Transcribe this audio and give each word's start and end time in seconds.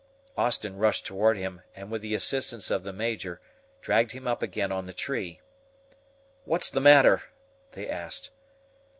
Austin 0.35 0.77
rushed 0.77 1.05
toward 1.05 1.37
him, 1.37 1.61
and 1.75 1.91
with 1.91 2.01
the 2.01 2.15
assistance 2.15 2.71
of 2.71 2.81
the 2.83 2.91
Major, 2.91 3.39
dragged 3.81 4.13
him 4.13 4.27
up 4.27 4.41
again 4.41 4.71
on 4.71 4.87
the 4.87 4.93
tree. 4.93 5.41
"What's 6.43 6.71
the 6.71 6.81
matter?" 6.81 7.21
they 7.73 7.87
asked. 7.87 8.31